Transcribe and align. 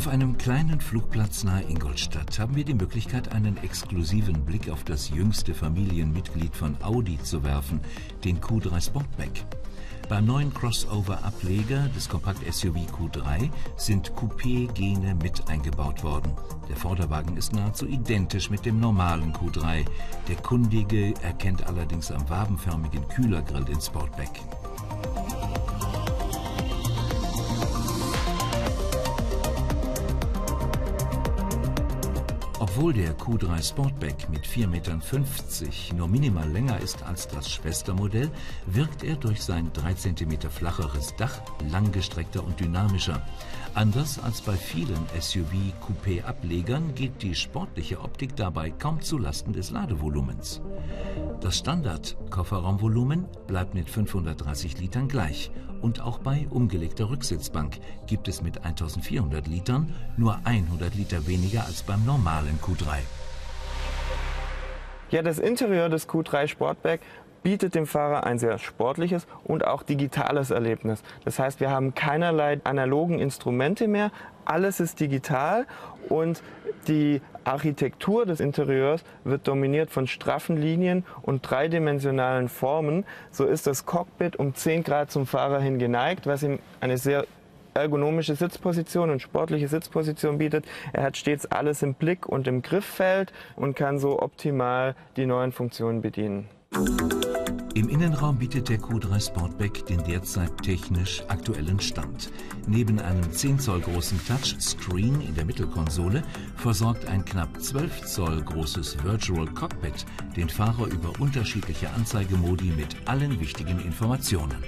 Auf 0.00 0.08
einem 0.08 0.38
kleinen 0.38 0.80
Flugplatz 0.80 1.44
nahe 1.44 1.62
Ingolstadt 1.64 2.38
haben 2.38 2.56
wir 2.56 2.64
die 2.64 2.72
Möglichkeit, 2.72 3.32
einen 3.34 3.58
exklusiven 3.58 4.46
Blick 4.46 4.70
auf 4.70 4.82
das 4.82 5.10
jüngste 5.10 5.52
Familienmitglied 5.52 6.56
von 6.56 6.74
Audi 6.82 7.18
zu 7.22 7.44
werfen, 7.44 7.80
den 8.24 8.40
Q3 8.40 8.82
Sportback. 8.82 9.44
Beim 10.08 10.24
neuen 10.24 10.54
Crossover-Ableger 10.54 11.90
des 11.94 12.08
Kompakt-SUV 12.08 12.76
Q3 12.90 13.50
sind 13.76 14.14
Coupé-Gene 14.14 15.16
mit 15.16 15.46
eingebaut 15.50 16.02
worden. 16.02 16.32
Der 16.70 16.76
Vorderwagen 16.76 17.36
ist 17.36 17.52
nahezu 17.52 17.86
identisch 17.86 18.48
mit 18.48 18.64
dem 18.64 18.80
normalen 18.80 19.34
Q3. 19.34 19.84
Der 20.28 20.36
Kundige 20.36 21.12
erkennt 21.22 21.66
allerdings 21.66 22.10
am 22.10 22.26
wabenförmigen 22.26 23.06
Kühlergrill 23.08 23.64
den 23.64 23.82
Sportback. 23.82 24.30
Obwohl 32.60 32.92
der 32.92 33.16
Q3 33.16 33.66
Sportback 33.66 34.28
mit 34.28 34.42
4,50 34.42 34.66
Metern 34.66 35.02
nur 35.96 36.08
minimal 36.08 36.46
länger 36.46 36.78
ist 36.78 37.02
als 37.02 37.26
das 37.26 37.50
Schwestermodell, 37.50 38.30
wirkt 38.66 39.02
er 39.02 39.16
durch 39.16 39.42
sein 39.42 39.70
3 39.72 39.94
cm 39.94 40.50
flacheres 40.50 41.16
Dach 41.16 41.40
langgestreckter 41.72 42.44
und 42.44 42.60
dynamischer. 42.60 43.26
Anders 43.72 44.22
als 44.22 44.42
bei 44.42 44.56
vielen 44.56 45.06
SUV-Coupé-Ablegern 45.18 46.94
geht 46.94 47.22
die 47.22 47.34
sportliche 47.34 47.98
Optik 47.98 48.36
dabei 48.36 48.68
kaum 48.70 49.00
zu 49.00 49.16
Lasten 49.16 49.54
des 49.54 49.70
Ladevolumens. 49.70 50.60
Das 51.40 51.56
Standard-Kofferraumvolumen 51.56 53.26
bleibt 53.46 53.72
mit 53.74 53.88
530 53.88 54.78
Litern 54.78 55.08
gleich 55.08 55.50
und 55.80 56.02
auch 56.02 56.18
bei 56.18 56.46
umgelegter 56.50 57.08
Rücksitzbank 57.08 57.78
gibt 58.06 58.28
es 58.28 58.42
mit 58.42 58.62
1400 58.62 59.46
Litern 59.46 59.94
nur 60.18 60.38
100 60.44 60.94
Liter 60.94 61.26
weniger 61.26 61.64
als 61.64 61.82
beim 61.82 62.04
normalen 62.04 62.58
Q3. 62.60 62.98
Ja, 65.10 65.22
das 65.22 65.38
Interieur 65.38 65.88
des 65.88 66.06
Q3 66.06 66.46
Sportback 66.46 67.00
bietet 67.42 67.74
dem 67.74 67.86
Fahrer 67.86 68.24
ein 68.24 68.38
sehr 68.38 68.58
sportliches 68.58 69.26
und 69.44 69.66
auch 69.66 69.82
digitales 69.82 70.50
Erlebnis. 70.50 71.02
Das 71.24 71.38
heißt, 71.38 71.60
wir 71.60 71.70
haben 71.70 71.94
keinerlei 71.94 72.60
analogen 72.64 73.18
Instrumente 73.18 73.88
mehr, 73.88 74.10
alles 74.44 74.80
ist 74.80 75.00
digital 75.00 75.66
und 76.08 76.42
die 76.88 77.20
Architektur 77.44 78.26
des 78.26 78.40
Interieurs 78.40 79.04
wird 79.24 79.46
dominiert 79.46 79.90
von 79.90 80.06
straffen 80.06 80.56
Linien 80.56 81.04
und 81.22 81.48
dreidimensionalen 81.48 82.48
Formen. 82.48 83.04
So 83.30 83.44
ist 83.44 83.66
das 83.66 83.86
Cockpit 83.86 84.36
um 84.36 84.54
10 84.54 84.82
Grad 84.82 85.10
zum 85.10 85.26
Fahrer 85.26 85.60
hin 85.60 85.78
geneigt, 85.78 86.26
was 86.26 86.42
ihm 86.42 86.58
eine 86.80 86.98
sehr 86.98 87.26
ergonomische 87.74 88.34
Sitzposition 88.34 89.10
und 89.10 89.22
sportliche 89.22 89.68
Sitzposition 89.68 90.38
bietet. 90.38 90.66
Er 90.92 91.04
hat 91.04 91.16
stets 91.16 91.46
alles 91.46 91.82
im 91.82 91.94
Blick 91.94 92.26
und 92.26 92.48
im 92.48 92.62
Grifffeld 92.62 93.32
und 93.56 93.76
kann 93.76 93.98
so 93.98 94.20
optimal 94.20 94.96
die 95.16 95.26
neuen 95.26 95.52
Funktionen 95.52 96.02
bedienen. 96.02 96.48
Im 97.74 97.88
Innenraum 97.88 98.38
bietet 98.38 98.68
der 98.68 98.78
Q3 98.78 99.26
Sportback 99.26 99.86
den 99.86 100.04
derzeit 100.04 100.56
technisch 100.62 101.22
aktuellen 101.28 101.80
Stand. 101.80 102.30
Neben 102.66 103.00
einem 103.00 103.32
10 103.32 103.58
Zoll 103.58 103.80
großen 103.80 104.20
Touchscreen 104.26 105.20
in 105.20 105.34
der 105.34 105.44
Mittelkonsole 105.44 106.22
versorgt 106.56 107.06
ein 107.06 107.24
knapp 107.24 107.60
12 107.60 108.06
Zoll 108.06 108.42
großes 108.42 109.02
Virtual 109.02 109.46
Cockpit 109.46 110.04
den 110.36 110.48
Fahrer 110.48 110.86
über 110.86 111.12
unterschiedliche 111.20 111.90
Anzeigemodi 111.90 112.72
mit 112.76 112.96
allen 113.06 113.40
wichtigen 113.40 113.80
Informationen. 113.80 114.58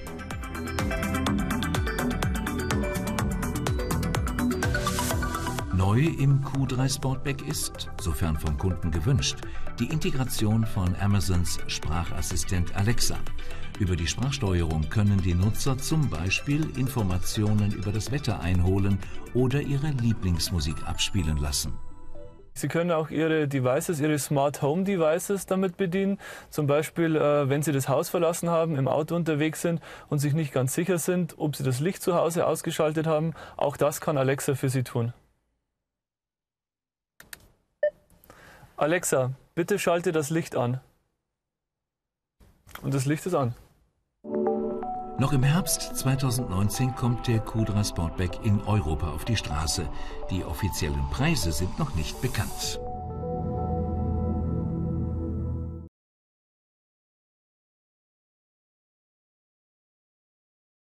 Neu 5.82 5.98
im 5.98 6.40
Q3 6.44 6.94
Sportback 6.94 7.48
ist, 7.48 7.90
sofern 8.00 8.38
vom 8.38 8.56
Kunden 8.56 8.92
gewünscht, 8.92 9.38
die 9.80 9.86
Integration 9.86 10.64
von 10.64 10.94
Amazons 11.00 11.58
Sprachassistent 11.66 12.76
Alexa. 12.76 13.16
Über 13.80 13.96
die 13.96 14.06
Sprachsteuerung 14.06 14.88
können 14.90 15.20
die 15.20 15.34
Nutzer 15.34 15.76
zum 15.76 16.08
Beispiel 16.08 16.68
Informationen 16.78 17.72
über 17.72 17.90
das 17.90 18.12
Wetter 18.12 18.38
einholen 18.38 19.00
oder 19.34 19.60
ihre 19.60 19.88
Lieblingsmusik 19.88 20.76
abspielen 20.86 21.38
lassen. 21.38 21.76
Sie 22.54 22.68
können 22.68 22.92
auch 22.92 23.10
Ihre 23.10 23.48
Devices, 23.48 23.98
Ihre 23.98 24.20
Smart 24.20 24.62
Home 24.62 24.84
Devices 24.84 25.46
damit 25.46 25.76
bedienen. 25.78 26.20
Zum 26.50 26.68
Beispiel, 26.68 27.16
äh, 27.16 27.48
wenn 27.48 27.62
Sie 27.62 27.72
das 27.72 27.88
Haus 27.88 28.08
verlassen 28.08 28.50
haben, 28.50 28.76
im 28.76 28.86
Auto 28.86 29.16
unterwegs 29.16 29.62
sind 29.62 29.80
und 30.08 30.20
sich 30.20 30.32
nicht 30.32 30.52
ganz 30.52 30.74
sicher 30.74 30.98
sind, 30.98 31.34
ob 31.38 31.56
Sie 31.56 31.64
das 31.64 31.80
Licht 31.80 32.02
zu 32.02 32.14
Hause 32.14 32.46
ausgeschaltet 32.46 33.08
haben. 33.08 33.32
Auch 33.56 33.76
das 33.76 34.00
kann 34.00 34.16
Alexa 34.16 34.54
für 34.54 34.68
Sie 34.68 34.84
tun. 34.84 35.12
Alexa, 38.82 39.30
bitte 39.54 39.78
schalte 39.78 40.10
das 40.10 40.30
Licht 40.30 40.56
an. 40.56 40.80
Und 42.82 42.92
das 42.92 43.06
Licht 43.06 43.24
ist 43.26 43.34
an. 43.34 43.54
Noch 45.18 45.32
im 45.32 45.44
Herbst 45.44 45.96
2019 45.96 46.96
kommt 46.96 47.28
der 47.28 47.46
Q3 47.46 47.88
Sportback 47.88 48.44
in 48.44 48.60
Europa 48.62 49.12
auf 49.12 49.24
die 49.24 49.36
Straße. 49.36 49.88
Die 50.30 50.42
offiziellen 50.42 51.08
Preise 51.12 51.52
sind 51.52 51.78
noch 51.78 51.94
nicht 51.94 52.20
bekannt. 52.20 52.80